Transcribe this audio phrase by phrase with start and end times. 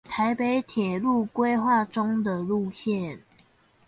[0.05, 3.19] 臺灣鐵路規劃中的路線